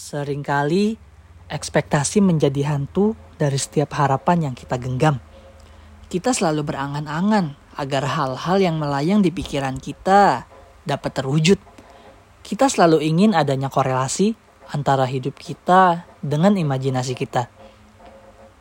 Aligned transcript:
Seringkali 0.00 0.96
ekspektasi 1.52 2.24
menjadi 2.24 2.72
hantu 2.72 3.12
dari 3.36 3.60
setiap 3.60 4.00
harapan 4.00 4.48
yang 4.48 4.54
kita 4.56 4.80
genggam. 4.80 5.20
Kita 6.08 6.32
selalu 6.32 6.64
berangan-angan 6.72 7.76
agar 7.76 8.08
hal-hal 8.08 8.56
yang 8.64 8.80
melayang 8.80 9.20
di 9.20 9.28
pikiran 9.28 9.76
kita 9.76 10.48
dapat 10.88 11.12
terwujud. 11.12 11.60
Kita 12.40 12.72
selalu 12.72 13.04
ingin 13.04 13.36
adanya 13.36 13.68
korelasi 13.68 14.32
antara 14.72 15.04
hidup 15.04 15.36
kita 15.36 16.08
dengan 16.24 16.56
imajinasi 16.56 17.12
kita. 17.12 17.52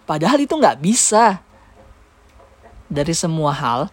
Padahal 0.03 0.43
itu 0.43 0.59
nggak 0.59 0.83
bisa. 0.83 1.39
Dari 2.91 3.15
semua 3.15 3.55
hal, 3.55 3.87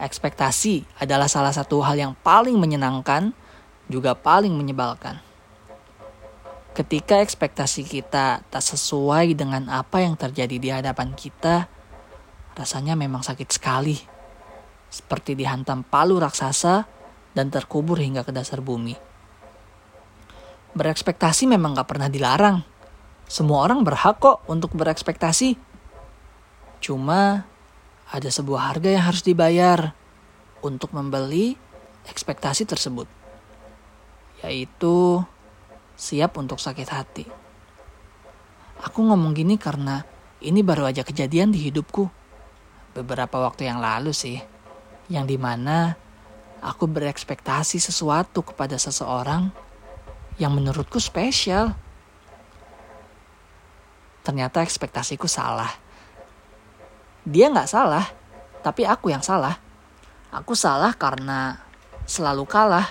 ekspektasi 0.00 0.88
adalah 0.96 1.28
salah 1.28 1.52
satu 1.52 1.84
hal 1.84 2.00
yang 2.00 2.16
paling 2.24 2.56
menyenangkan, 2.56 3.36
juga 3.92 4.16
paling 4.16 4.56
menyebalkan. 4.56 5.31
Ketika 6.72 7.20
ekspektasi 7.20 7.84
kita 7.84 8.48
tak 8.48 8.64
sesuai 8.64 9.36
dengan 9.36 9.68
apa 9.68 10.00
yang 10.00 10.16
terjadi 10.16 10.56
di 10.56 10.72
hadapan 10.72 11.12
kita, 11.12 11.68
rasanya 12.56 12.96
memang 12.96 13.20
sakit 13.20 13.48
sekali. 13.52 14.00
Seperti 14.88 15.36
dihantam 15.36 15.84
palu 15.84 16.16
raksasa 16.16 16.88
dan 17.36 17.52
terkubur 17.52 18.00
hingga 18.00 18.24
ke 18.24 18.32
dasar 18.32 18.64
bumi. 18.64 18.96
Berekspektasi 20.72 21.44
memang 21.44 21.76
gak 21.76 21.92
pernah 21.92 22.08
dilarang. 22.08 22.64
Semua 23.28 23.68
orang 23.68 23.84
berhak 23.84 24.16
kok 24.16 24.40
untuk 24.48 24.72
berekspektasi. 24.72 25.60
Cuma 26.80 27.44
ada 28.08 28.28
sebuah 28.32 28.72
harga 28.72 28.88
yang 28.88 29.04
harus 29.04 29.20
dibayar 29.20 29.92
untuk 30.64 30.96
membeli 30.96 31.52
ekspektasi 32.08 32.64
tersebut. 32.64 33.08
Yaitu 34.40 35.20
siap 35.96 36.36
untuk 36.40 36.58
sakit 36.58 36.88
hati. 36.88 37.24
Aku 38.82 39.06
ngomong 39.06 39.30
gini 39.36 39.54
karena 39.54 40.02
ini 40.42 40.60
baru 40.66 40.90
aja 40.90 41.06
kejadian 41.06 41.54
di 41.54 41.70
hidupku. 41.70 42.10
Beberapa 42.92 43.38
waktu 43.38 43.70
yang 43.70 43.78
lalu 43.78 44.10
sih. 44.10 44.42
Yang 45.06 45.24
di 45.34 45.38
mana 45.38 45.94
aku 46.58 46.90
berekspektasi 46.90 47.78
sesuatu 47.78 48.42
kepada 48.42 48.74
seseorang 48.74 49.54
yang 50.42 50.54
menurutku 50.54 50.98
spesial. 50.98 51.74
Ternyata 54.26 54.62
ekspektasiku 54.62 55.30
salah. 55.30 55.70
Dia 57.22 57.50
nggak 57.50 57.70
salah, 57.70 58.06
tapi 58.66 58.82
aku 58.82 59.14
yang 59.14 59.22
salah. 59.22 59.58
Aku 60.34 60.58
salah 60.58 60.94
karena 60.94 61.60
selalu 62.02 62.46
kalah, 62.50 62.86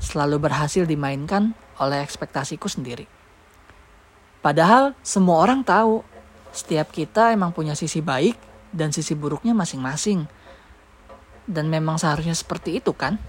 selalu 0.00 0.50
berhasil 0.50 0.88
dimainkan 0.88 1.52
oleh 1.76 2.00
ekspektasiku 2.00 2.66
sendiri. 2.66 3.04
Padahal 4.40 4.96
semua 5.04 5.44
orang 5.44 5.60
tahu 5.60 6.00
setiap 6.50 6.90
kita 6.90 7.30
emang 7.30 7.52
punya 7.52 7.76
sisi 7.76 8.00
baik 8.00 8.34
dan 8.72 8.90
sisi 8.90 9.12
buruknya 9.12 9.52
masing-masing. 9.52 10.24
Dan 11.44 11.68
memang 11.68 12.00
seharusnya 12.00 12.34
seperti 12.34 12.80
itu 12.80 12.96
kan? 12.96 13.20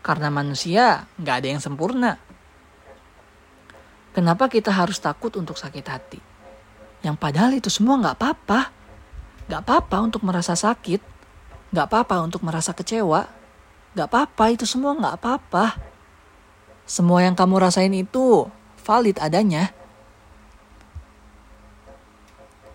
Karena 0.00 0.30
manusia 0.30 1.10
nggak 1.18 1.36
ada 1.42 1.48
yang 1.50 1.60
sempurna. 1.60 2.16
Kenapa 4.10 4.50
kita 4.50 4.74
harus 4.74 4.98
takut 4.98 5.34
untuk 5.38 5.58
sakit 5.58 5.86
hati? 5.86 6.20
Yang 7.00 7.16
padahal 7.16 7.52
itu 7.56 7.70
semua 7.72 7.98
nggak 8.00 8.16
apa-apa. 8.16 8.60
Nggak 9.48 9.60
apa-apa 9.66 9.96
untuk 10.02 10.22
merasa 10.22 10.54
sakit. 10.54 11.00
Nggak 11.72 11.86
apa-apa 11.88 12.16
untuk 12.26 12.42
merasa 12.42 12.74
kecewa. 12.76 13.39
Nggak 13.94 14.08
apa-apa, 14.08 14.44
itu 14.54 14.64
semua 14.66 14.94
nggak 14.94 15.14
apa-apa. 15.18 15.74
Semua 16.86 17.22
yang 17.22 17.34
kamu 17.34 17.58
rasain 17.58 17.94
itu 17.94 18.46
valid 18.82 19.18
adanya. 19.18 19.70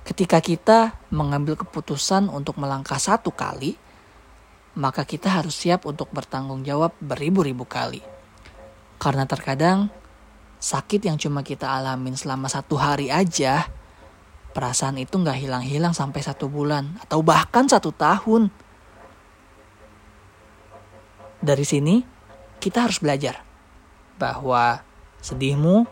Ketika 0.05 0.37
kita 0.37 0.93
mengambil 1.09 1.57
keputusan 1.57 2.29
untuk 2.29 2.61
melangkah 2.61 3.01
satu 3.01 3.33
kali, 3.33 3.73
maka 4.75 5.07
kita 5.07 5.31
harus 5.31 5.55
siap 5.55 5.87
untuk 5.87 6.11
bertanggung 6.11 6.61
jawab 6.67 6.93
beribu-ribu 6.99 7.63
kali. 7.65 8.03
Karena 8.99 9.23
terkadang 9.25 9.89
sakit 10.59 11.01
yang 11.03 11.17
cuma 11.17 11.41
kita 11.41 11.67
alamin 11.67 12.15
selama 12.19 12.51
satu 12.51 12.75
hari 12.75 13.07
aja, 13.09 13.65
perasaan 14.51 14.99
itu 14.99 15.15
nggak 15.15 15.41
hilang-hilang 15.41 15.95
sampai 15.95 16.21
satu 16.23 16.51
bulan 16.51 16.95
atau 17.03 17.23
bahkan 17.23 17.67
satu 17.67 17.91
tahun. 17.95 18.51
Dari 21.45 21.61
sini, 21.61 22.01
kita 22.57 22.89
harus 22.89 22.97
belajar 22.97 23.45
bahwa 24.17 24.81
sedihmu 25.21 25.85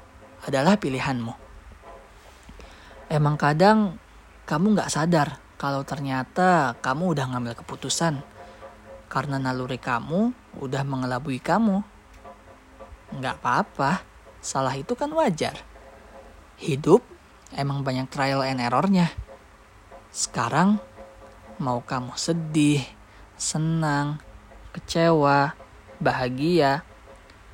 adalah 0.50 0.81
pilihanmu. 0.81 1.30
Emang 3.14 3.38
kadang 3.38 4.02
kamu 4.50 4.74
gak 4.74 4.90
sadar 4.90 5.38
kalau 5.62 5.86
ternyata 5.86 6.74
kamu 6.81 7.14
udah 7.14 7.25
ngambil 7.30 7.53
keputusan 7.62 8.25
karena 9.14 9.38
naluri 9.38 9.78
kamu 9.78 10.34
udah 10.58 10.81
mengelabui 10.81 11.38
kamu. 11.38 11.85
Gak 13.22 13.38
apa-apa, 13.46 14.02
salah 14.41 14.74
itu 14.74 14.97
kan 14.97 15.14
wajar. 15.14 15.62
Hidup 16.58 17.06
emang 17.53 17.85
banyak 17.85 18.09
trial 18.09 18.41
and 18.41 18.58
errornya. 18.58 19.14
Sekarang 20.09 20.81
mau 21.62 21.85
kamu 21.85 22.18
sedih, 22.18 22.81
senang, 23.38 24.18
kecewa, 24.73 25.53
bahagia, 26.01 26.81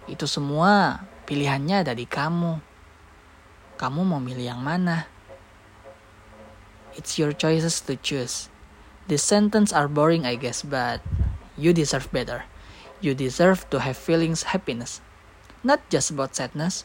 itu 0.09 0.25
semua 0.25 1.05
pilihannya 1.29 1.85
ada 1.85 1.93
di 1.93 2.09
kamu. 2.09 2.57
Kamu 3.77 4.01
mau 4.03 4.19
milih 4.19 4.49
yang 4.49 4.63
mana? 4.63 5.05
It's 6.97 7.21
your 7.21 7.31
choices 7.31 7.79
to 7.85 7.95
choose. 7.95 8.49
The 9.07 9.21
sentence 9.21 9.71
are 9.71 9.87
boring 9.87 10.25
I 10.25 10.35
guess, 10.35 10.65
but 10.65 10.99
you 11.55 11.71
deserve 11.71 12.09
better. 12.09 12.49
You 12.99 13.15
deserve 13.15 13.69
to 13.71 13.79
have 13.79 13.95
feelings 13.95 14.51
happiness. 14.51 14.99
Not 15.63 15.79
just 15.87 16.11
about 16.11 16.35
sadness. 16.35 16.83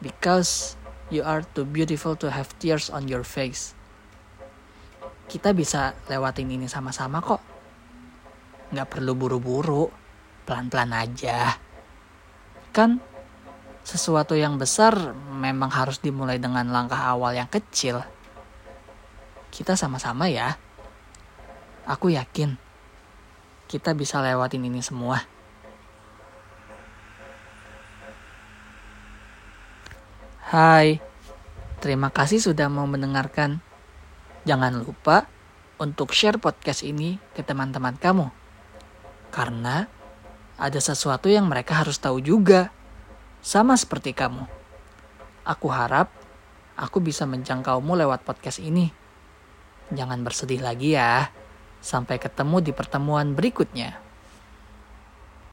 Because 0.00 0.80
you 1.12 1.20
are 1.20 1.44
too 1.44 1.68
beautiful 1.68 2.16
to 2.16 2.32
have 2.32 2.56
tears 2.56 2.88
on 2.88 3.04
your 3.06 3.22
face. 3.22 3.76
Kita 5.28 5.52
bisa 5.52 5.92
lewatin 6.08 6.48
ini 6.48 6.66
sama-sama 6.66 7.20
kok. 7.20 7.51
Nggak 8.72 8.88
perlu 8.88 9.12
buru-buru, 9.12 9.92
pelan-pelan 10.48 10.96
aja. 10.96 11.60
Kan 12.72 12.98
sesuatu 13.84 14.32
yang 14.32 14.56
besar 14.56 15.14
memang 15.28 15.68
harus 15.68 16.00
dimulai 16.00 16.40
dengan 16.40 16.66
langkah 16.72 16.98
awal 16.98 17.36
yang 17.36 17.50
kecil. 17.52 18.00
Kita 19.52 19.76
sama-sama 19.76 20.32
ya. 20.32 20.56
Aku 21.84 22.08
yakin 22.08 22.72
kita 23.72 23.96
bisa 23.96 24.20
lewatin 24.20 24.68
ini 24.68 24.84
semua. 24.84 25.24
Hai, 30.52 31.00
terima 31.80 32.12
kasih 32.12 32.36
sudah 32.36 32.68
mau 32.68 32.84
mendengarkan. 32.84 33.64
Jangan 34.44 34.84
lupa 34.84 35.24
untuk 35.80 36.12
share 36.12 36.36
podcast 36.36 36.84
ini 36.84 37.16
ke 37.32 37.40
teman-teman 37.40 37.96
kamu. 37.96 38.41
Karena 39.32 39.88
ada 40.60 40.76
sesuatu 40.76 41.26
yang 41.32 41.48
mereka 41.48 41.80
harus 41.80 41.96
tahu 41.96 42.20
juga. 42.20 42.68
Sama 43.40 43.74
seperti 43.74 44.12
kamu. 44.12 44.44
Aku 45.42 45.72
harap 45.72 46.12
aku 46.76 47.00
bisa 47.00 47.24
menjangkaumu 47.24 47.96
lewat 47.96 48.22
podcast 48.28 48.60
ini. 48.60 48.92
Jangan 49.90 50.20
bersedih 50.22 50.60
lagi 50.60 50.94
ya. 50.94 51.32
Sampai 51.82 52.20
ketemu 52.20 52.60
di 52.60 52.72
pertemuan 52.76 53.34
berikutnya. 53.34 53.98